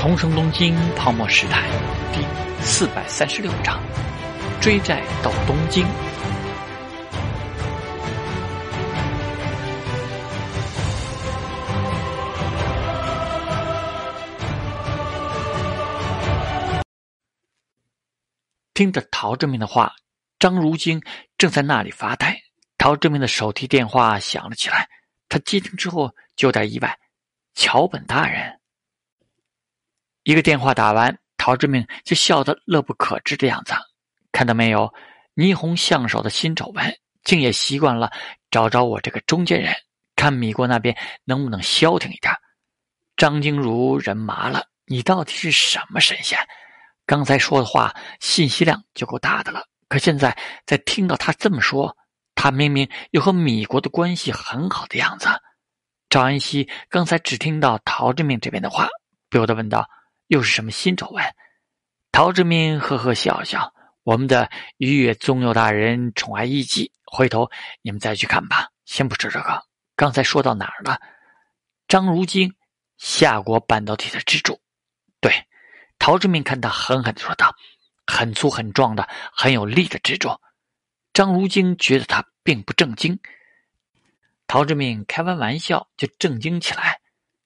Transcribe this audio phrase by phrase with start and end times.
[0.00, 1.60] 重生东京泡沫时代
[2.12, 2.24] 第
[2.64, 3.82] 四百三十六章：
[4.60, 5.84] 追债到东京。
[18.72, 19.92] 听着陶志明的话，
[20.38, 21.02] 张如京
[21.36, 22.38] 正在那里发呆。
[22.78, 24.88] 陶志明的手提电话响了起来，
[25.28, 26.96] 他接听之后就有点意外
[27.56, 28.54] ：“桥本大人。”
[30.28, 33.72] 一个电话打完，陶志明就笑得乐不可支的样子。
[34.30, 34.92] 看到没有，
[35.34, 38.12] 霓虹相守的新丑闻，竟也习惯了
[38.50, 39.74] 找找我这个中间人，
[40.16, 42.30] 看米国那边能不能消停一点。
[43.16, 46.38] 张静茹人麻了，你到底是什么神仙？
[47.06, 50.36] 刚才说的话信息量就够大的了，可现在
[50.66, 51.96] 再听到他这么说，
[52.34, 55.26] 他明明又和米国的关系很好的样子。
[56.10, 58.88] 赵安熙刚才只听到陶志明这边的话，
[59.30, 59.88] 不由得问道。
[60.28, 61.24] 又是什么新丑闻？
[62.12, 68.68] 陶志明呵呵笑笑：“我们的愉悦宗佑大人宠爱艺伎，回头你们再去看吧。
[68.84, 69.62] 先不说这个，
[69.96, 71.00] 刚才说到哪儿了？
[71.86, 72.54] 张如京，
[72.98, 74.60] 夏国半导体的支柱。
[75.20, 75.32] 对，
[75.98, 77.54] 陶志明看他狠狠的说道
[78.06, 80.28] ：“很粗很壮的，很有力的支柱。”
[81.14, 83.18] 张如京觉得他并不正经。
[84.46, 87.00] 陶志明开完玩笑就正经起来，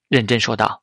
[0.08, 0.82] 认真说道。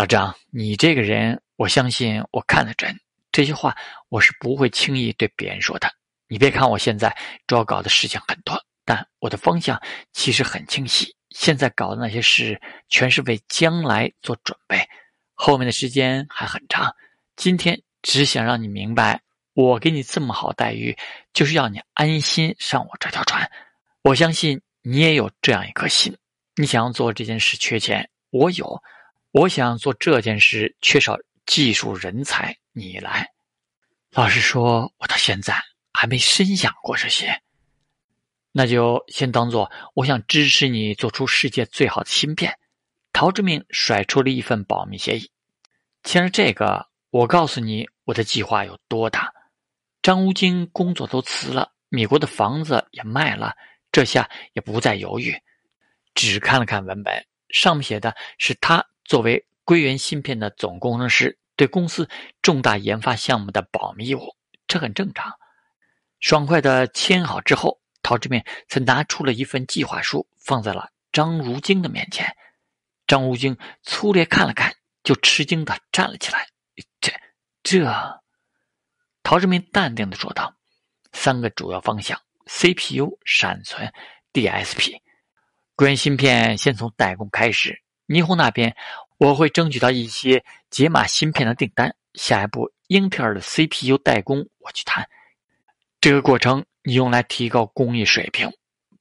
[0.00, 2.98] 老张，你这个人，我相信我看得准。
[3.30, 3.76] 这些话
[4.08, 5.92] 我是不会轻易对别人说的。
[6.26, 7.14] 你别看我现在
[7.46, 9.78] 主要搞的事情很多，但我的方向
[10.10, 11.14] 其实很清晰。
[11.28, 14.88] 现在搞的那些事，全是为将来做准备，
[15.34, 16.90] 后面的时间还很长。
[17.36, 19.20] 今天只想让你明白，
[19.52, 20.96] 我给你这么好待遇，
[21.34, 23.46] 就是要你安心上我这条船。
[24.00, 26.16] 我相信你也有这样一颗心，
[26.54, 28.82] 你想要做这件事缺钱，我有。
[29.32, 32.56] 我想做这件事，缺少技术人才。
[32.72, 33.28] 你来，
[34.10, 35.60] 老实说，我到现在
[35.92, 37.42] 还没深想过这些。
[38.52, 42.58] 那就先当做我想支持你做出世界最好的芯片。
[43.12, 45.30] 陶志明甩出了一份保密协议，
[46.04, 49.32] 签了这个，我告诉你我的计划有多大。
[50.02, 53.54] 张无京工作都辞了，米国的房子也卖了，
[53.92, 55.36] 这下也不再犹豫，
[56.14, 58.86] 只看了看文本，上面写的是他。
[59.10, 62.08] 作为硅源芯片的总工程师，对公司
[62.42, 64.36] 重大研发项目的保密义务，
[64.68, 65.32] 这很正常。
[66.20, 72.36] 爽快的签好之后，陶志明才拿出了一份计划书，放在了张如京的面前。
[73.08, 74.72] 张如京粗略看了看，
[75.02, 76.46] 就吃惊的站了起来。
[77.00, 77.12] 这
[77.64, 78.20] 这，
[79.24, 80.54] 陶志明淡定的说道
[81.10, 82.16] ：“三个主要方向
[82.46, 83.92] ：CPU、闪存、
[84.32, 85.00] DSP。
[85.74, 88.74] 硅源芯片先从代工开始。”霓虹那边，
[89.18, 91.94] 我会争取到一些解码芯片的订单。
[92.14, 95.08] 下一步，英特尔的 CPU 代工，我去谈。
[96.00, 98.50] 这个过程你用来提高工艺水平，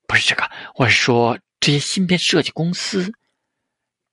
[0.06, 3.12] 不是这个，我是说这些芯片设计公司。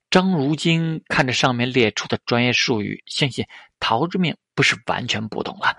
[0.08, 3.44] 张如京看着上面列出的专业术语，相信
[3.78, 5.76] 陶志明不是完全不懂了。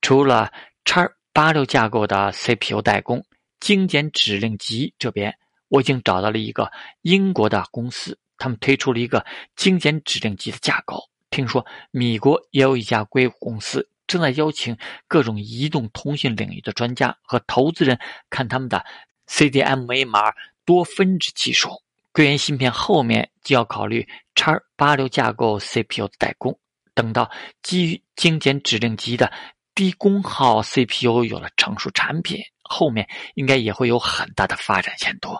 [0.00, 0.50] 除了
[0.86, 3.22] 叉八六架构的 CPU 代工，
[3.60, 5.36] 精简指令集这边，
[5.68, 8.18] 我已经找到了一个英国的公司。
[8.38, 9.24] 他们推出了一个
[9.56, 11.02] 精简指令集的架构。
[11.30, 14.76] 听说米国也有一家硅谷公司正在邀请
[15.08, 17.98] 各种移动通信领域的专家和投资人
[18.30, 18.84] 看他们的
[19.26, 20.32] CDMA 码
[20.64, 21.70] 多分支技术。
[22.12, 26.58] 硅源芯片后面就要考虑叉八六架构 CPU 的代工。
[26.94, 27.30] 等到
[27.62, 29.30] 基于精简指令集的
[29.74, 35.36] 低功耗 CPU 有了成熟产品，后面应该也会有很大的发展前途。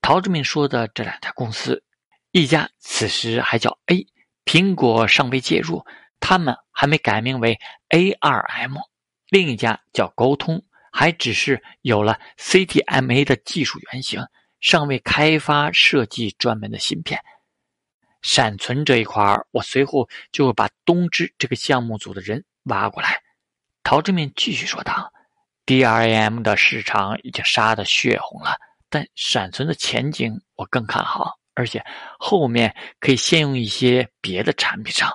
[0.00, 1.84] 陶志明说的这两家公司。
[2.36, 4.08] 一家此时还叫 A，
[4.44, 5.86] 苹果尚未介入，
[6.18, 8.74] 他们还没改名为 ARM。
[9.28, 14.20] 另一家叫高通，还只是有了 CDMA 的技术原型，
[14.58, 17.20] 尚未开发设计专门的芯片。
[18.20, 23.20] 闪存这一块我随后就会把东芝这个项目组的人挖过来。
[23.84, 25.12] 陶志明继续说道
[25.66, 28.56] ：“DRAM 的市场已经杀得血红了，
[28.90, 31.84] 但闪存的前景我更看好。”而且
[32.18, 35.10] 后面可以先用一些别的产品上。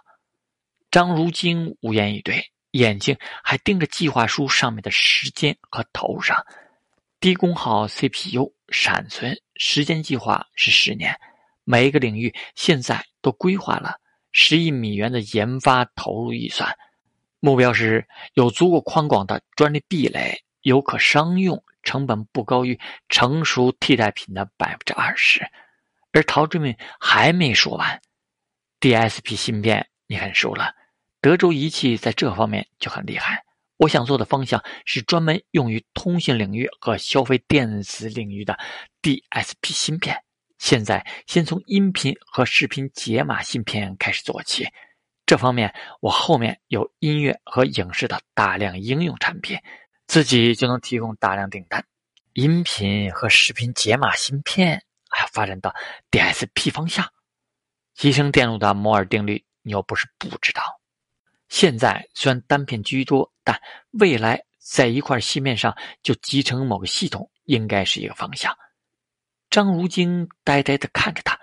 [0.92, 6.44] 张如京无言以对，眼睛还盯着计划书上面的时间和头上。
[7.20, 11.20] 低功耗 CPU 闪存时间计划是十年，
[11.66, 13.96] 每一个领域现在都规划了
[14.32, 16.74] 十亿美元的研发投入预算，
[17.42, 25.46] 目标是有足够宽广的专利壁垒，有可商用，成本不高于成熟替代品的百分之二十。
[26.12, 28.02] 而陶志敏还没说完
[28.80, 30.74] ，DSP 芯片你很熟了，
[31.22, 33.44] 德州仪器在这方面就很厉害。
[33.78, 38.58] 我想做的方向是专门用于通信领域和消费电子领域的
[39.02, 40.22] DSP 芯片。
[40.58, 44.68] 现在先从音频和视频解码芯片开始做起。
[45.26, 49.58] 这方面我后面有音乐和影视的大量应用产品，
[50.08, 51.86] 自己就能提供大量订单。
[52.34, 55.74] 音频和视频解码芯片还要发展到
[56.12, 57.12] DSP 方向。
[57.94, 60.62] 集成电路的摩尔定律，你又不是不知道。
[61.50, 63.60] 现在虽然单片居多，但
[63.92, 68.56] 未来在一块芯片上就集成某个系统，应该是一个方向。
[69.50, 71.38] 张如晶呆呆的看着他。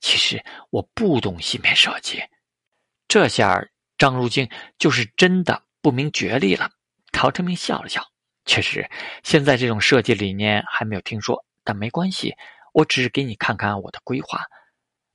[0.00, 2.20] 其实我不懂芯片设计。
[3.06, 3.64] 这下
[3.96, 6.68] 张如晶就是真的不明觉厉了。
[7.12, 8.04] 陶成明笑了笑，
[8.44, 8.90] 确实，
[9.22, 12.34] 现在这种设计理念还没有听说，但没关系，
[12.72, 14.44] 我只是给你看看我的规划。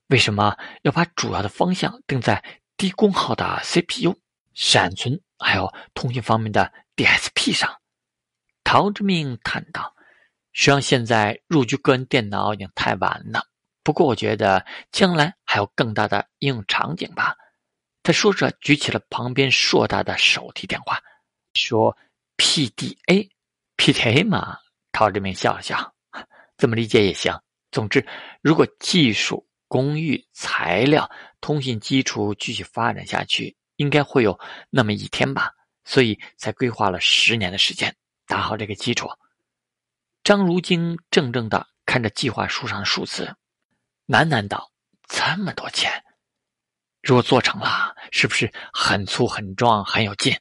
[0.08, 2.42] 为什么要把主要的方向定在
[2.76, 4.16] 低功耗的 CPU？
[4.54, 7.80] 闪存还有通讯方面的 DSP 上，
[8.64, 9.94] 陶之明叹道
[10.52, 13.42] ：“实际上，现在入局个人电脑已经太晚了。
[13.84, 17.36] 不过，我觉得将来还有更大的应用场景吧。”
[18.02, 21.00] 他说着，举起了旁边硕大的手提电话，
[21.54, 21.96] 说
[22.38, 24.58] ：“PDA，PDA 嘛。”
[24.90, 25.94] 陶之明笑了笑
[26.56, 27.38] ：“这么理解也行。
[27.70, 28.06] 总之，
[28.40, 31.10] 如果技术、工艺、材料、
[31.40, 34.36] 通信基础继续发展下去。”应该会有
[34.70, 35.52] 那么一天吧，
[35.84, 37.94] 所以才规划了十年的时间
[38.26, 39.08] 打好这个基础。
[40.24, 43.36] 张如晶怔怔的看着计划书上的数字，
[44.08, 44.72] 喃喃道
[45.06, 46.02] ：“这么多钱，
[47.02, 50.36] 如果做成了，是不是很粗很壮很有劲？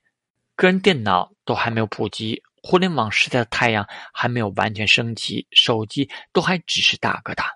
[0.56, 7.54] 个人电脑都还没有普及，互联网时代的太阳还没有完全升起，手机都还只是大哥大。”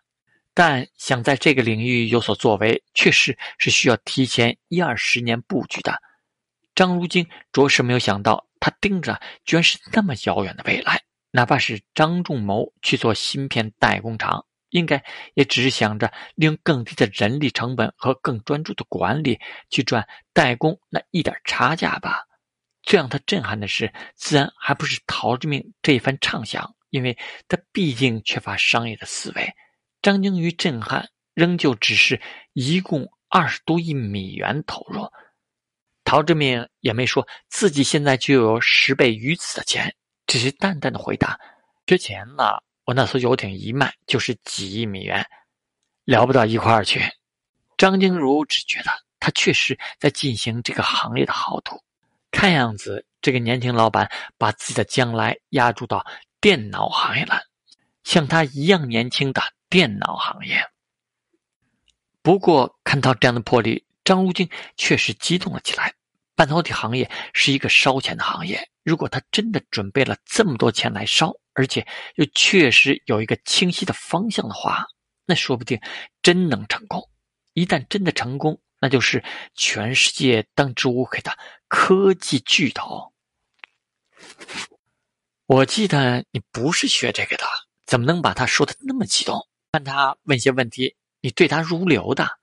[0.55, 6.01] 但想在这个领域有所作为，确实是需要提前一二十年布局的。
[6.75, 11.01] 张如晶着实没有想到，他盯着居然是那么遥远的未来。
[11.31, 15.03] 哪怕是张仲谋去做芯片代工厂，应该
[15.33, 19.37] 也只是想着利用更低的人力成本和更专注的管理
[19.69, 22.25] 去赚代工那一点差价吧。
[22.83, 27.17] 最让他震撼的是，自然还不是陶之命这一番畅想，因为
[27.47, 29.53] 他毕竟缺乏商业的思维。
[30.01, 32.19] 张鲸鱼震撼，仍旧只是
[32.53, 35.07] 一共二十多亿美元投入。
[36.03, 39.95] 陶志明也没说自己现在就有十倍于此的钱，
[40.25, 41.39] 只是淡淡的回答
[41.85, 45.25] ：“缺钱了，我那艘游艇一卖就是几亿美元，
[46.03, 46.99] 聊不到一块儿去。”
[47.77, 48.89] 张静茹只觉得
[49.19, 51.81] 他确实在进行这个行业的豪赌。
[52.31, 56.05] 看样子，这个年轻老板把自己的将来押注到
[56.39, 57.41] 电脑行业了。
[58.03, 59.41] 像他一样年轻的。
[59.71, 60.69] 电脑行业。
[62.21, 65.93] 不过看到这样的魄力，张如晶确实激动了起来。
[66.35, 74.85] 半导体行业是一个烧钱的行业，如果他真的准备了这么多钱来烧，而且又确实有一个清晰的方向的话，
[75.25, 75.79] 那说不定
[76.21, 77.09] 真能成功。
[77.53, 79.23] 一旦真的成功，那就是
[79.53, 81.37] 全世界当之无愧的
[81.69, 83.13] 科技巨头。
[85.45, 87.45] 我记得你不是学这个的，
[87.85, 89.47] 怎么能把他说的那么激动？
[89.71, 92.39] 看他问些问题，你对答如流的。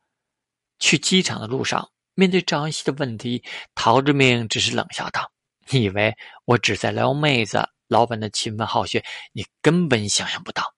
[0.79, 3.43] 去机场的路上，面对赵安熙的问题，
[3.75, 5.33] 陶志明只是冷笑道
[5.71, 6.15] ：“你以为
[6.45, 7.69] 我只在撩妹子？
[7.89, 10.75] 老板的勤奋好学，你根本想象不到。”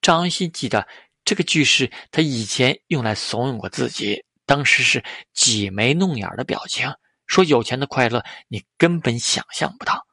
[0.00, 0.86] 张安熙记得
[1.24, 6.92] 这个句式，他以前用来怂恿过自己，当时是挤眉弄眼的表情，
[7.26, 10.06] 说有钱的快乐你根本想象不到。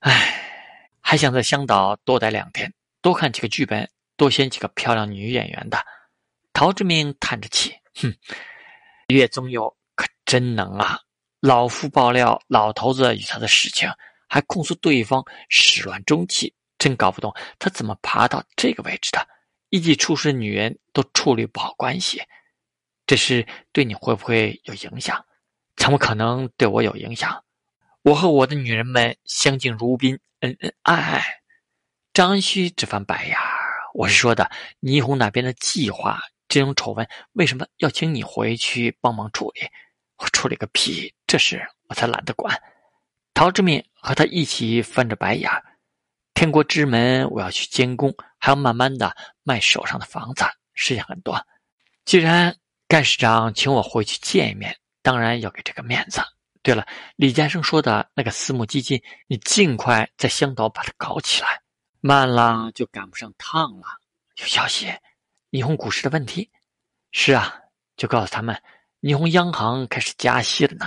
[0.00, 3.88] 唉，还想在香岛多待两天，多看几个剧本。
[4.16, 5.84] 多选几个漂亮女演员的，
[6.52, 8.14] 陶志明叹着气，哼，
[9.08, 11.00] 岳宗友可真能啊！
[11.40, 13.90] 老夫爆料，老头子与他的事情，
[14.28, 19.26] 还控诉对方始乱终弃，真搞不懂他怎么爬到这个位置的。
[19.70, 22.22] 一级出事的女人都处理不好关系，
[23.06, 25.24] 这事对你会不会有影响？
[25.76, 27.44] 怎么可能对我有影响？
[28.02, 31.24] 我和我的女人们相敬如宾，恩恩爱爱。
[32.12, 33.50] 张旭这番白眼儿。
[33.94, 39.62] 我是说的，霓虹那边的计划，这种丑闻为什么要请你回去帮忙处理？
[40.16, 41.12] 我处理个屁！
[41.26, 42.60] 这事我才懒得管。
[43.34, 45.62] 陶志敏和他一起翻着白眼儿。
[46.34, 51.44] 天国之门，我要去监工，还要慢慢的卖手上的房子，事情很多。
[52.04, 52.56] 既然
[52.86, 56.22] 干事长请我回去见一面，当然要给这个面子。
[56.62, 56.86] 对了，
[57.16, 61.60] 李家生说的那个私募基金，你尽快在香岛把它搞起来。
[62.00, 63.86] 慢了就赶不上趟了。
[64.36, 64.92] 有消息，
[65.50, 66.50] 霓虹股市的问题。
[67.12, 67.54] 是啊，
[67.96, 68.60] 就告诉他们，
[69.00, 70.86] 霓虹央行开始加息了呢。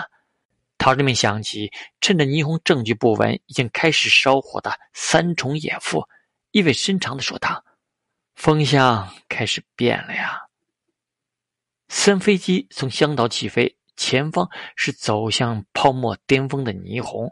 [0.78, 6.08] 陶志明想起，趁着霓虹证据不稳，已经开始烧火的三重野夫，
[6.52, 7.66] 意味深长的说道
[8.36, 10.42] ：“风向开始变了呀。”
[11.90, 17.30] 三飞机从香岛起飞，前方是走向泡沫巅峰的霓虹。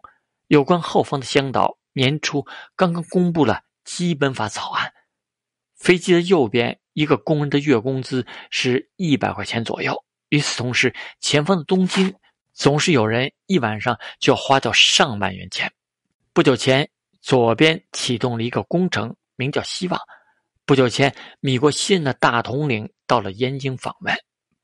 [0.48, 2.46] 有关后方的香岛，年初
[2.76, 4.94] 刚刚公布了基本法草案。
[5.76, 10.04] 飞机的右边，一个工人的月工资是一百块钱左右。
[10.30, 12.14] 与此同时，前方的东京，
[12.54, 15.72] 总是有人一晚上就要花掉上万元钱。
[16.34, 16.90] 不久前，
[17.22, 20.00] 左边启动了一个工程，名叫“希望”。
[20.66, 24.16] 不久前，米国新的大统领到了燕京访问。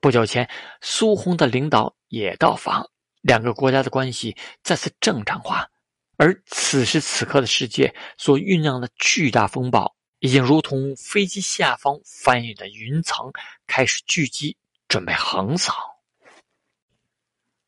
[0.02, 0.50] 不久前，
[0.82, 2.90] 苏红的领导也到访，
[3.22, 5.70] 两个国家的关系再次正常化。
[6.18, 13.32] 而此时此刻的世界所酝酿的巨大风暴，已经如同飞机下方翻涌的云层，
[13.68, 15.76] 开始聚集，准备横扫。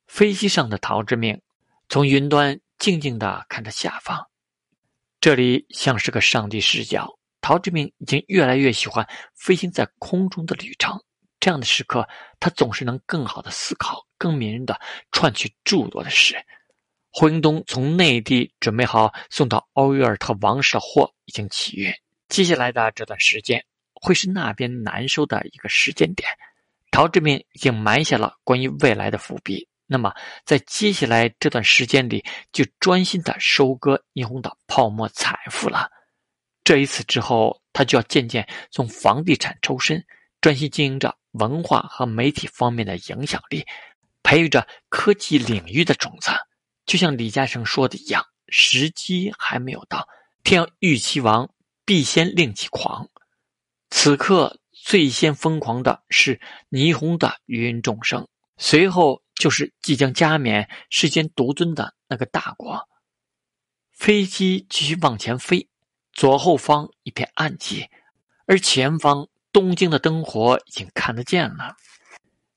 [0.07, 1.39] 飞机上的陶之命
[1.87, 4.27] 从云端静静的看着下方，
[5.21, 7.19] 这里像是个上帝视角。
[7.41, 10.99] 陶之命已经越来越喜欢飞行在空中的旅程。
[11.43, 12.07] 这样的时刻，
[12.39, 14.79] 他总是能更好的思考，更敏锐的
[15.11, 16.41] 串起诸多的事。
[17.11, 21.93] 霍英东从内地准备好送到奥约尔特王室的货已经起运，
[22.29, 23.61] 接下来的这段时间
[23.93, 26.29] 会是那边难收的一个时间点。
[26.91, 30.13] 陶志明已经埋下了关于未来的伏笔，那么
[30.45, 32.23] 在接下来这段时间里，
[32.53, 35.89] 就专心的收割霓虹岛泡沫财富了。
[36.63, 40.01] 这一次之后，他就要渐渐从房地产抽身，
[40.43, 41.17] 专心经营着。
[41.33, 43.65] 文化和媒体方面的影响力，
[44.21, 46.29] 培育着科技领域的种子。
[46.85, 50.07] 就像李嘉诚说的一样，时机还没有到，
[50.43, 51.49] 天要育其王，
[51.85, 53.09] 必先令其狂。
[53.89, 62.87] 此刻最先疯狂的是霓虹的芸芸众生，随后就是即将加冕世间独尊的那个大国。
[63.91, 65.67] 飞机继续往前飞，
[66.11, 67.87] 左后方一片暗寂，
[68.45, 69.29] 而前方。
[69.53, 71.77] 东京的灯火已经看得见了，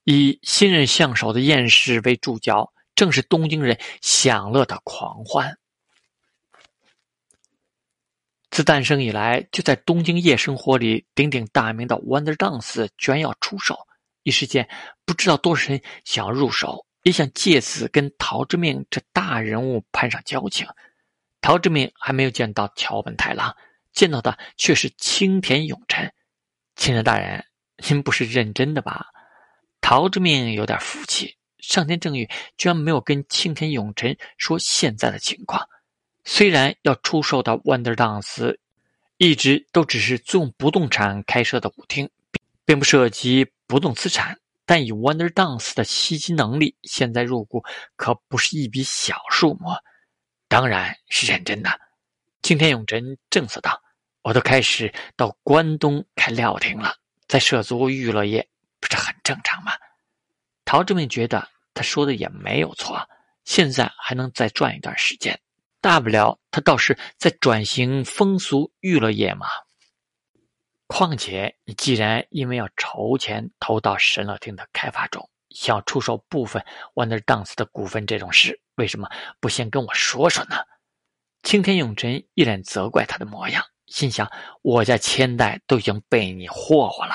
[0.05, 5.59] 以新任相首的燕氏为主角，正是东京人享乐的狂欢。
[8.51, 13.87] 自诞生以来，就在东京夜生活里鼎鼎大名的 Wonder Dance 居然要出手，
[14.23, 14.67] 一时间
[15.05, 20.67] 不知道多少人想要入手，也想借此跟陶之命这大人物攀上交情。
[21.43, 23.55] 陶之命还没有见到桥本太郎，
[23.93, 26.11] 见到的却是青田永臣。
[26.77, 27.45] 青天大人，
[27.89, 29.07] 您不是认真的吧？
[29.81, 32.29] 陶之命有点福气，上天正欲
[32.59, 35.67] 居然没有跟青田永臣说现在的情况。
[36.25, 38.59] 虽然要出售的 Wonder Dance
[39.17, 42.11] 一直都只是租用不动产开设的舞厅，
[42.67, 47.65] 并不涉及不动资产，但以 Wonder Dance 的吸金能力，现在入股
[47.97, 49.71] 可不是一笔小数目。
[50.47, 51.81] 当然是认真的。
[52.43, 53.83] 青田永臣正色道。
[54.27, 56.97] 我都开始到关东开料亭了，
[57.29, 58.45] 在涉足娱乐业，
[58.81, 59.71] 不是很正常吗？
[60.65, 63.09] 陶志明觉得他说的也没有错，
[63.45, 65.41] 现在还能再赚一段时间，
[65.81, 69.47] 大不了他倒是在转型风俗娱乐业嘛。
[70.89, 76.61] 况且你既然因为要筹钱投到神乐厅的开发中，想出售部分
[76.95, 80.57] Wonder Dance 的股份这种事，为什么不先跟我说说呢？
[81.45, 83.65] 青天永臣一脸责怪他的模样。
[83.87, 84.31] 心想：
[84.63, 87.15] 我家千代都已经被你霍霍了。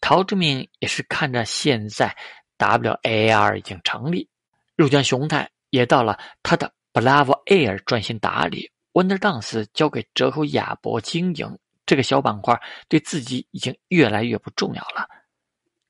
[0.00, 2.16] 陶之命也是看着现在
[2.58, 4.28] WAR 已经成立，
[4.76, 15.08] 入江雄太也到了他的 Bravo Air 专心打理，Wonder Dance 交给折口亚博经营，这个小板块对自己已经越来越不重要了。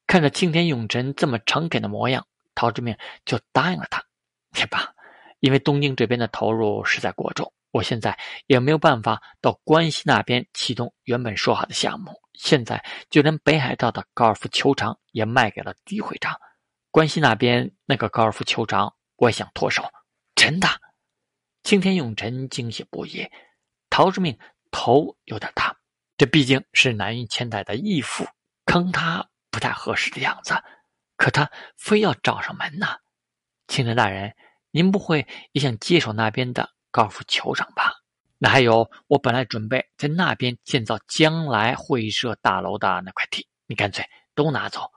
[0.07, 4.05] 看着青田永臣这么诚恳的模样，陶之命就答应了他。
[4.59, 4.95] 也罢，
[5.41, 7.51] 因为东京这边的投入实在过重。
[7.73, 12.21] 我现在也没有办法到关西那边启动原本说好的项目。
[12.35, 16.39] 现在就连北海道的高尔夫球场也卖给了低会长。
[16.91, 19.83] 关西那边那个高尔夫球场，我也想脱手。
[20.35, 20.69] 真的？
[21.63, 23.27] 青田永臣惊喜不已。
[23.89, 24.39] 陶之命
[24.71, 25.77] 头有点大，
[26.17, 28.27] 这毕竟是南云千代的义父，
[28.67, 30.55] 坑他不太合适的样子。
[31.17, 32.87] 可他非要找上门呢。
[33.69, 34.35] 青田大人，
[34.71, 36.71] 您不会也想接手那边的？
[36.93, 37.93] 高尔夫球场吧，
[38.39, 44.89] 那还有我本来准备在那边建造将来会社大楼的那块地，你干脆都拿走，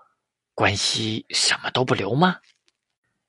[0.53, 2.37] 关系什么都不留吗？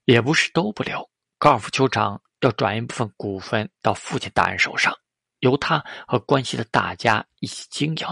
[0.05, 1.09] 也不是都不留，
[1.39, 4.93] 高尔夫球场要转一部分股份到父亲大人手上，
[5.39, 8.07] 由他和关系的大家一起经营。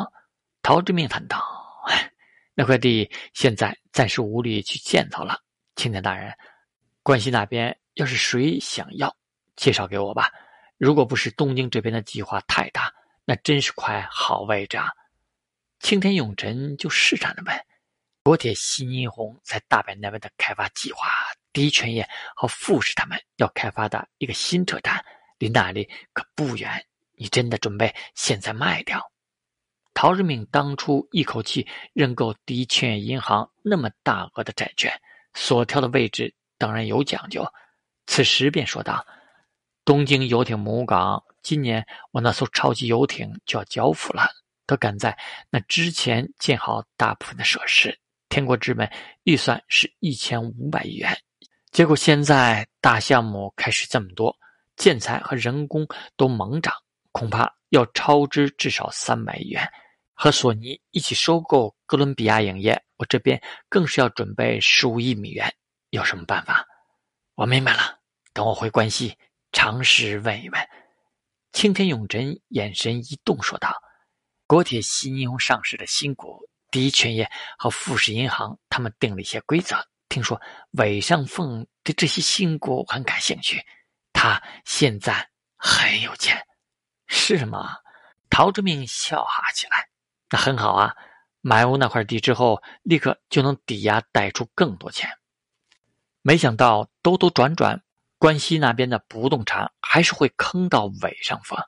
[0.63, 1.45] 陶之命叹道
[2.55, 5.39] ：“那块地现在暂时无力去建造了，
[5.77, 6.33] 青天大人，
[7.03, 9.15] 关西那边要是谁想要，
[9.57, 10.31] 介绍给我吧。
[10.79, 12.93] 如果不是东京这边的计划太大，
[13.25, 14.89] 那真是块好位置啊。
[15.81, 17.65] 青田永臣就试探的问
[18.25, 21.09] ：“国铁西霓虹在大阪那边的开发计划，
[21.53, 25.05] 第一泉业和富士他们要开发的一个新车站，
[25.39, 26.85] 离那里可不远。
[27.17, 29.01] 你真的准备现在卖掉？”
[29.95, 34.93] 陶日明当初一口气认购第一泉业银行那么大额的债券，
[35.35, 37.47] 所挑的位置当然有讲究。
[38.07, 39.07] 此时便说道
[39.85, 44.27] ：“东京游艇母港，今年我那艘超级游艇就要交付了，
[44.67, 45.17] 都赶在
[45.51, 47.99] 那之前建好大部分的设施。
[48.29, 48.91] 天国之门
[49.25, 51.17] 预算是一千五百亿元，
[51.71, 54.35] 结果现在大项目开始这么多，
[54.77, 55.87] 建材和人工
[56.17, 56.75] 都猛涨，
[57.13, 59.63] 恐怕要超支至少三百亿元。”
[60.17, 65.53] 和索尼一起收购哥伦比亚影业，我这边更是要准备十五亿美元，
[65.91, 66.65] 有什么办法？
[67.35, 67.99] 我明白了，
[68.33, 69.19] 等我回关西，
[69.55, 70.69] 尝试问一问。
[71.53, 73.73] 青天永贞眼神一动，说道
[74.47, 79.77] ：“国铁西霓虹上市的新股，第一泉业和富士银行他们定了一些规则。
[80.09, 80.39] 听说
[80.73, 83.65] 韦尚凤对这些新股很感兴趣，
[84.13, 86.45] 他现在很有钱，
[87.07, 87.77] 是吗？”
[88.29, 89.89] 陶志明笑哈起来。
[90.31, 90.97] 那很好啊，
[91.41, 95.09] 买屋那块地之后，立刻就能抵押贷出更多钱。
[96.23, 97.84] 没想到兜兜转转，
[98.25, 101.63] 关西那边的不动产还是会坑到尾上方。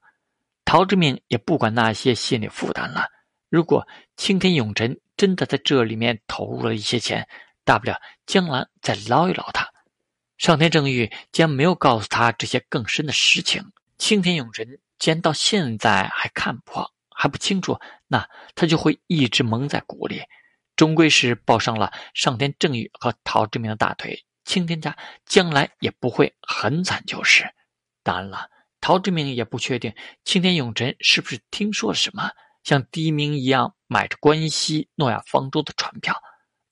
[0.65, 3.07] 陶志明也不管那些心理负担了。
[3.51, 3.87] 如果
[4.17, 7.29] 青天永臣真的在这里面投入了一些钱，
[7.63, 9.69] 大不了江兰再捞一捞他。
[10.39, 13.63] 上天正玉既然没有告诉他这些更深的实情，
[13.99, 14.67] 青天永臣
[14.99, 16.91] 既然到现在还看破。
[17.11, 20.23] 还不清楚，那他就会一直蒙在鼓里，
[20.75, 27.45] 终归是抱上了上天正欲和陶志明的大腿，青天家将来也不会很惨就是。
[28.03, 28.49] 当然了，
[28.81, 29.93] 陶志明也不确定
[30.25, 32.31] 青天永臣是不是听说了什么，
[32.63, 36.17] 像第一名一样买着关西诺亚方舟的船票。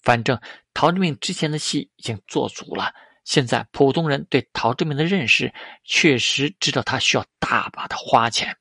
[0.01, 0.41] 反正
[0.73, 8.57] 陶志明之前的戏已经做足了，现在普通人对陶志明的认识确实知道他需要大把的花钱。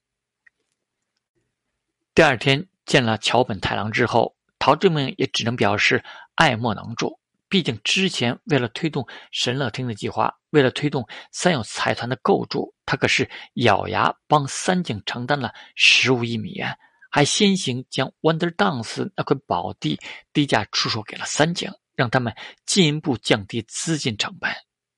[2.16, 6.04] 第二天见了桥本太郎之后，陶志明也只能表示
[6.36, 7.20] 爱莫能助。
[7.54, 16.76] 毕竟之前为了推动神乐厅的计划，为了推动三友财团的构筑，他可是咬牙帮三井承担了十五亿美元，
[17.12, 20.00] 还先行将 Wonder Dance 那块宝地
[20.34, 22.34] 低价出售给了三井，让他们
[22.66, 24.52] 进一步降低资金成本。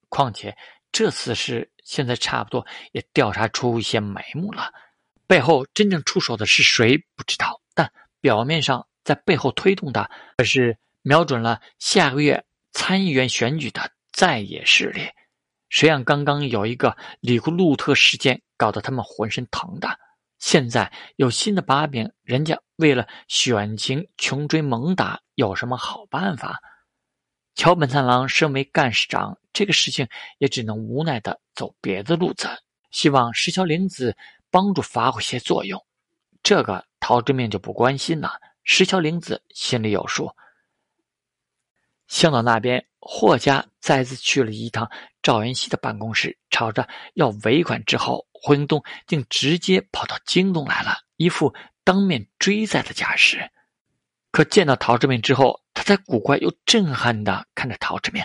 [0.07, 0.55] 况且
[0.93, 4.71] 这次是现在差不多也调查出一些眉目了。
[5.27, 7.91] 背后真正出手的是谁不知道，但
[8.21, 15.07] 表面上在背后推动的可是瞄准了下个月参议员选举的在野势力。
[15.69, 19.99] 谁让刚刚有一个里库路特事件搞得他们浑身疼的，
[20.39, 26.59] 现在有新的把柄，人家为了选情穷追猛打，有什么好办法？
[27.53, 30.07] 桥本三郎身为干事长，这个事情
[30.39, 32.49] 也只能无奈的走别的路子，
[32.89, 34.17] 希望石桥玲子。
[34.51, 35.85] 帮助发挥些作用，
[36.41, 38.39] 这个陶之命就不关心了。
[38.63, 40.31] 石桥玲子心里有数。
[42.07, 44.89] 香港那边，霍家再次去了一趟
[45.21, 47.83] 赵元熙的办公室，吵着要尾款。
[47.85, 53.49] 之后，霍英东竟直接跑到京东来了，一副当面追债的架势。
[54.31, 58.23] 可见到陶之命之后，他才古怪又震撼的看着陶之命：“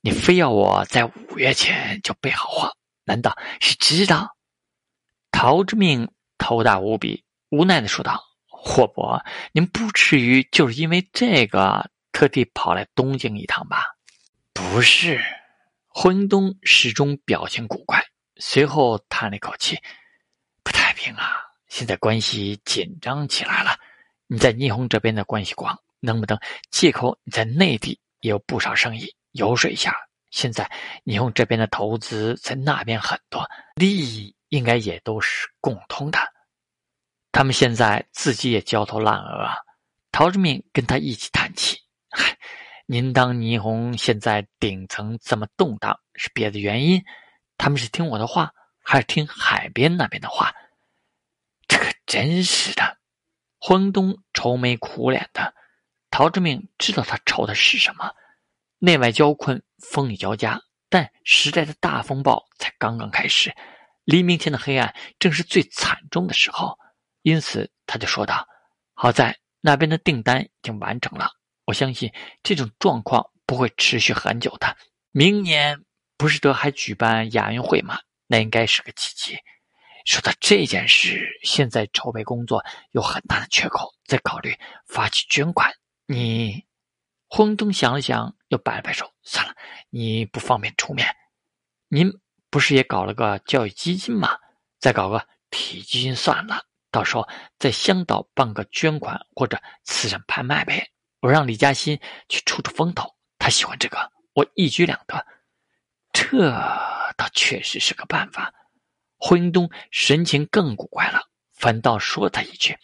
[0.00, 4.36] 你非要我在五月前就备好货，难道是知道？”
[5.30, 13.94] 陶之命头大无比，无奈的说道：“霍伯，您不至于就是因为这个特地跑来东京一趟吧
[14.52, 15.24] ？”“不是。”
[15.86, 18.04] 霍英东始终表情古怪，
[18.38, 19.78] 随后叹了一口气
[20.64, 21.36] ：“不太平啊，
[21.68, 23.78] 现在关系紧张起来了。
[24.26, 26.36] 你在霓虹这边的关系广，能不能
[26.72, 29.94] 借口你在内地也有不少生意，游说一下？
[30.30, 30.68] 现在
[31.04, 36.18] 霓虹这边的投资在那边很多，利益。”应该也都是共通的。
[37.30, 39.46] 他们现在自己也焦头烂额。
[40.10, 41.78] 陶志明跟他一起叹气
[42.10, 42.38] ：“嗨
[42.86, 47.04] 您当霓虹现在顶层这么动荡，是别的原因？
[47.56, 50.54] 他们是听我的话，还是听海边那边的话？”
[51.68, 52.96] 这可真是的。
[53.60, 55.54] 昏东愁眉苦脸的。
[56.10, 58.14] 陶志明知道他愁的是什么。
[58.78, 63.54] 内外交困，风雨交加，但时代的大风暴才刚刚开始。
[64.04, 66.78] 黎明前的黑暗正是最惨重的时候，
[67.20, 68.48] 因此他就说道
[68.94, 71.32] ：“好在那边的订单已经完成了，
[71.68, 72.10] 我相信
[72.42, 74.74] 这种状况不会持续很久的。
[75.10, 75.84] 明年
[76.16, 77.98] 不是得还举办亚运会吗？
[78.26, 79.38] 那应该是个契机。
[80.06, 85.70] 说到这件事，现在筹备工作有很大的缺口，在考虑发起捐款。
[86.06, 86.64] 你，
[87.26, 89.54] 轰东想了想，又摆了摆手，算了，
[89.90, 91.06] 你不方便出面。
[91.88, 92.10] 您
[92.48, 94.38] 不是也搞了个教育基金吗？
[94.80, 97.28] 再搞个体基金算了，到时候
[97.58, 100.90] 在香岛办个捐款或者慈善拍卖呗。
[101.20, 105.26] 我让李嘉欣去出出风头，他喜欢这个，我一举两得。
[106.12, 106.50] 这
[107.16, 108.52] 倒确实是个办法。
[109.18, 111.20] 霍英东神情更古怪了，
[111.52, 112.76] 反倒说他一句：“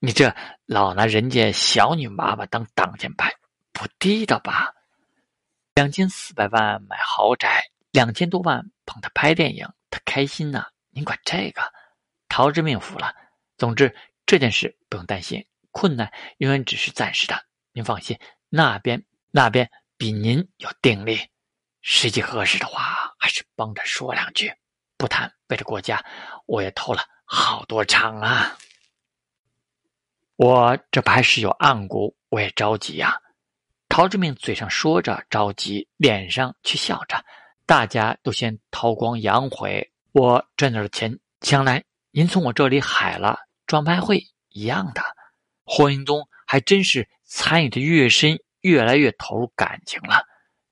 [0.00, 0.34] 你这
[0.66, 3.32] 老拿人家小女娃娃当挡箭牌，
[3.72, 4.72] 不地道吧？”
[5.74, 10.66] 两千四百万买豪宅，两千多万捧他拍电影，他开心呐。
[10.90, 11.62] 您管这个？
[12.28, 13.14] 陶之命服了。
[13.56, 13.94] 总之
[14.26, 17.44] 这件事不用担心，困难永远只是暂时的。
[17.72, 18.16] 您放心，
[18.48, 21.18] 那边那边比您有定力。
[21.82, 24.54] 时机合适的话，还是帮着说两句。
[24.96, 26.02] 不谈，为了国家，
[26.46, 28.56] 我也偷了好多场啊！
[30.36, 33.20] 我这不还是有暗股，我也着急呀。
[33.88, 37.22] 陶志明嘴上说着着急，脸上却笑着。
[37.66, 45.02] 大家都先韬光养晦，我赚到了钱，将来您从我这里海了，装拍会一样的。
[45.64, 50.24] 霍英东还真是参与的越深，越来越投入感情了。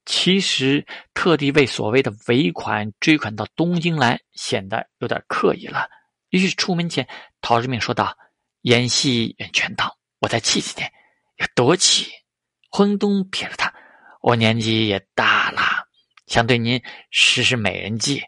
[0.05, 5.89] 其实特地为所谓的尾款追款到东京来，显得有点刻意了。
[6.31, 7.07] 于是出门前，
[7.41, 8.17] 陶志明说道
[8.63, 10.93] ：“演戏演全套，我再气几天。”
[11.39, 12.11] 要多气？
[12.69, 13.73] 霍英东瞥了他
[14.21, 15.61] ：“我年纪也大了，
[16.27, 18.23] 想对您实施美人计。”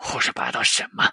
[0.00, 1.10] 胡说八道什么？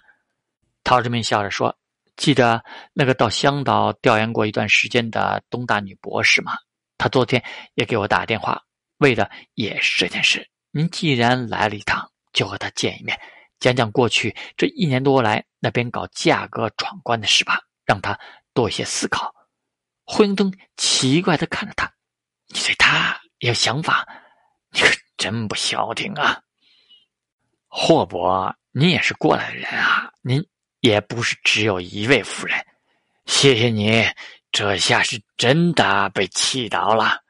[0.82, 1.76] 陶志明笑着说
[2.16, 6.52] ：“记得那个到香岛调研过一段时间的东大女博士吗？
[6.98, 7.42] 她昨天
[7.74, 8.62] 也给我打电话。”
[8.98, 10.48] 为的也是这件事。
[10.70, 13.20] 您既然来了一趟，就和她见一面，
[13.60, 18.18] 讲讲过去这一年多来那边搞价格闯关的事吧，让她
[18.54, 19.34] 多一些思考。
[20.06, 21.92] 霍英东奇怪的看着他
[22.48, 24.08] ：“你对他有想法？
[24.70, 26.40] 你可真不消停啊！”
[27.68, 30.42] 霍伯，您也是过来人啊，您
[30.86, 32.56] 也不是只有一位夫人。
[33.24, 34.04] 谢谢你，
[34.52, 37.22] 这下是真的被气到了。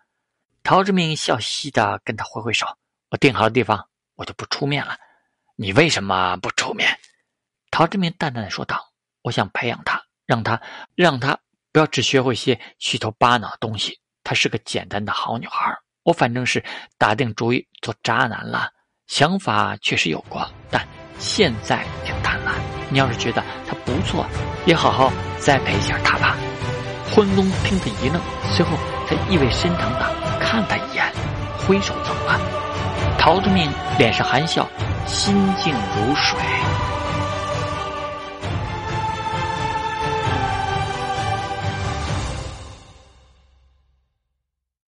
[0.63, 2.67] 陶志明笑嘻嘻的跟他挥挥手
[3.09, 4.99] ：“我定好了地方，我就不出面了。
[5.57, 6.99] 你为什么不出面？”
[7.73, 8.93] 陶志明淡淡的说道
[9.23, 10.61] ：“我想培养他，让他
[10.95, 11.39] 让他
[11.73, 13.99] 不要只学会些虚头巴脑的东西。
[14.23, 15.75] 她是个简单的好女孩。
[16.03, 16.63] 我反正是
[16.99, 18.71] 打定主意做渣男了，
[19.07, 20.87] 想法确实有过，但
[21.19, 22.76] 现在挺淡了。
[22.89, 24.27] 你要是觉得他不错，
[24.65, 26.37] 也好好栽培一下他吧。”
[27.15, 28.21] 昏东听得一愣，
[28.53, 28.73] 随后
[29.09, 30.07] 他意味深长的
[30.41, 31.05] 看他一眼，
[31.57, 32.39] 挥手走了。
[33.19, 34.69] 陶志明脸上含笑，
[35.07, 36.39] 心静如水。